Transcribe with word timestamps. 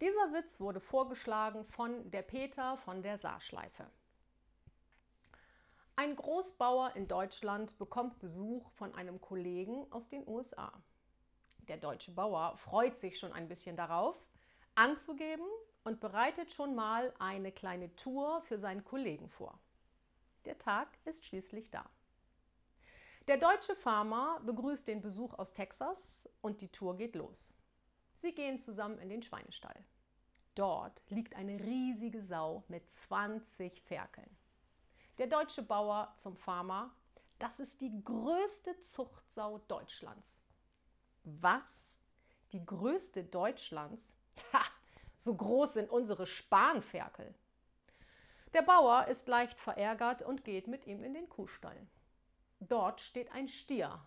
Dieser 0.00 0.32
Witz 0.32 0.60
wurde 0.60 0.80
vorgeschlagen 0.80 1.66
von 1.66 2.10
der 2.10 2.22
Peter 2.22 2.78
von 2.78 3.02
der 3.02 3.18
Saarschleife. 3.18 3.86
Ein 5.94 6.16
Großbauer 6.16 6.96
in 6.96 7.06
Deutschland 7.06 7.76
bekommt 7.76 8.18
Besuch 8.18 8.70
von 8.70 8.94
einem 8.94 9.20
Kollegen 9.20 9.86
aus 9.92 10.08
den 10.08 10.26
USA. 10.26 10.72
Der 11.68 11.76
deutsche 11.76 12.12
Bauer 12.12 12.56
freut 12.56 12.96
sich 12.96 13.18
schon 13.18 13.34
ein 13.34 13.46
bisschen 13.46 13.76
darauf, 13.76 14.16
anzugeben 14.74 15.46
und 15.84 16.00
bereitet 16.00 16.50
schon 16.50 16.74
mal 16.74 17.12
eine 17.18 17.52
kleine 17.52 17.94
Tour 17.96 18.40
für 18.40 18.58
seinen 18.58 18.84
Kollegen 18.84 19.28
vor. 19.28 19.60
Der 20.46 20.56
Tag 20.56 20.88
ist 21.04 21.26
schließlich 21.26 21.70
da. 21.70 21.84
Der 23.28 23.36
deutsche 23.36 23.76
Farmer 23.76 24.40
begrüßt 24.46 24.88
den 24.88 25.02
Besuch 25.02 25.34
aus 25.34 25.52
Texas 25.52 26.26
und 26.40 26.62
die 26.62 26.72
Tour 26.72 26.96
geht 26.96 27.16
los. 27.16 27.52
Sie 28.20 28.34
gehen 28.34 28.58
zusammen 28.58 28.98
in 28.98 29.08
den 29.08 29.22
Schweinestall. 29.22 29.82
Dort 30.54 31.02
liegt 31.08 31.36
eine 31.36 31.58
riesige 31.58 32.22
Sau 32.22 32.64
mit 32.68 32.90
20 32.90 33.80
Ferkeln. 33.80 34.28
Der 35.16 35.26
deutsche 35.26 35.62
Bauer 35.62 36.12
zum 36.16 36.36
Farmer, 36.36 36.94
das 37.38 37.60
ist 37.60 37.80
die 37.80 38.04
größte 38.04 38.78
Zuchtsau 38.80 39.58
Deutschlands. 39.68 40.38
Was? 41.24 41.96
Die 42.52 42.64
größte 42.64 43.24
Deutschlands? 43.24 44.12
Ha, 44.52 44.64
so 45.16 45.34
groß 45.34 45.74
sind 45.74 45.90
unsere 45.90 46.26
Spanferkel. 46.26 47.34
Der 48.52 48.62
Bauer 48.62 49.06
ist 49.06 49.28
leicht 49.28 49.58
verärgert 49.58 50.22
und 50.22 50.44
geht 50.44 50.66
mit 50.66 50.86
ihm 50.86 51.04
in 51.04 51.14
den 51.14 51.28
Kuhstall. 51.28 51.86
Dort 52.58 53.00
steht 53.00 53.32
ein 53.32 53.48
Stier, 53.48 54.00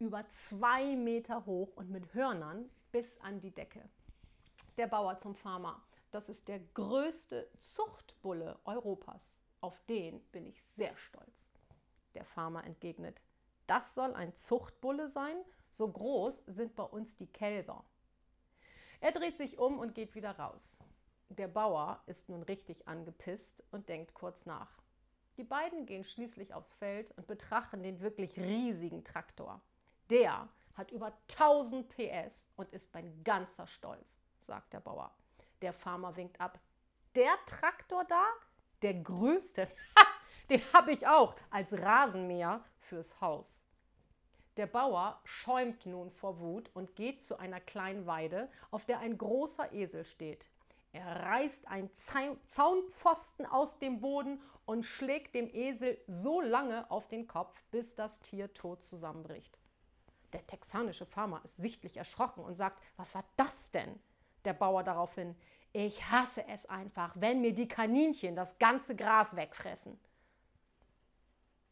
über 0.00 0.26
zwei 0.30 0.96
Meter 0.96 1.44
hoch 1.44 1.76
und 1.76 1.90
mit 1.90 2.14
Hörnern 2.14 2.68
bis 2.90 3.20
an 3.20 3.38
die 3.40 3.50
Decke. 3.52 3.86
Der 4.78 4.86
Bauer 4.86 5.18
zum 5.18 5.34
Farmer, 5.34 5.82
das 6.10 6.30
ist 6.30 6.48
der 6.48 6.58
größte 6.58 7.48
Zuchtbulle 7.58 8.58
Europas. 8.64 9.42
Auf 9.60 9.78
den 9.90 10.20
bin 10.32 10.46
ich 10.46 10.64
sehr 10.64 10.96
stolz. 10.96 11.46
Der 12.14 12.24
Farmer 12.24 12.64
entgegnet, 12.64 13.20
das 13.66 13.94
soll 13.94 14.14
ein 14.14 14.34
Zuchtbulle 14.34 15.06
sein? 15.06 15.36
So 15.70 15.86
groß 15.92 16.44
sind 16.46 16.74
bei 16.74 16.82
uns 16.82 17.16
die 17.16 17.28
Kälber. 17.28 17.84
Er 19.00 19.12
dreht 19.12 19.36
sich 19.36 19.58
um 19.58 19.78
und 19.78 19.94
geht 19.94 20.14
wieder 20.14 20.32
raus. 20.32 20.78
Der 21.28 21.46
Bauer 21.46 22.02
ist 22.06 22.28
nun 22.30 22.42
richtig 22.42 22.88
angepisst 22.88 23.62
und 23.70 23.88
denkt 23.88 24.14
kurz 24.14 24.46
nach. 24.46 24.80
Die 25.36 25.44
beiden 25.44 25.86
gehen 25.86 26.04
schließlich 26.04 26.54
aufs 26.54 26.72
Feld 26.72 27.12
und 27.16 27.26
betrachten 27.26 27.82
den 27.82 28.00
wirklich 28.00 28.38
riesigen 28.38 29.04
Traktor. 29.04 29.62
Der 30.10 30.48
hat 30.74 30.90
über 30.90 31.12
1000 31.30 31.88
PS 31.88 32.48
und 32.56 32.72
ist 32.72 32.92
mein 32.92 33.22
ganzer 33.22 33.66
Stolz, 33.68 34.16
sagt 34.40 34.72
der 34.72 34.80
Bauer. 34.80 35.14
Der 35.62 35.72
Farmer 35.72 36.16
winkt 36.16 36.40
ab. 36.40 36.58
Der 37.14 37.32
Traktor 37.46 38.04
da? 38.04 38.26
Der 38.82 38.94
größte? 38.94 39.68
den 40.50 40.60
habe 40.72 40.90
ich 40.90 41.06
auch 41.06 41.36
als 41.50 41.72
Rasenmäher 41.72 42.64
fürs 42.78 43.20
Haus. 43.20 43.62
Der 44.56 44.66
Bauer 44.66 45.20
schäumt 45.24 45.86
nun 45.86 46.10
vor 46.10 46.40
Wut 46.40 46.70
und 46.74 46.96
geht 46.96 47.22
zu 47.22 47.38
einer 47.38 47.60
kleinen 47.60 48.06
Weide, 48.06 48.50
auf 48.72 48.84
der 48.84 48.98
ein 48.98 49.16
großer 49.16 49.72
Esel 49.72 50.04
steht. 50.04 50.46
Er 50.92 51.06
reißt 51.06 51.68
einen 51.68 51.90
Zaunpfosten 51.94 53.46
aus 53.46 53.78
dem 53.78 54.00
Boden 54.00 54.42
und 54.66 54.84
schlägt 54.84 55.36
dem 55.36 55.48
Esel 55.54 56.02
so 56.08 56.40
lange 56.40 56.90
auf 56.90 57.06
den 57.06 57.28
Kopf, 57.28 57.62
bis 57.70 57.94
das 57.94 58.20
Tier 58.20 58.52
tot 58.52 58.84
zusammenbricht. 58.84 59.60
Der 60.32 60.46
texanische 60.46 61.06
Farmer 61.06 61.40
ist 61.44 61.56
sichtlich 61.56 61.96
erschrocken 61.96 62.44
und 62.44 62.54
sagt, 62.54 62.80
was 62.96 63.14
war 63.14 63.24
das 63.36 63.70
denn? 63.70 63.98
Der 64.44 64.52
Bauer 64.52 64.84
daraufhin, 64.84 65.36
ich 65.72 66.10
hasse 66.10 66.46
es 66.48 66.66
einfach, 66.66 67.12
wenn 67.14 67.40
mir 67.40 67.52
die 67.52 67.68
Kaninchen 67.68 68.34
das 68.34 68.58
ganze 68.58 68.96
Gras 68.96 69.36
wegfressen. 69.36 69.98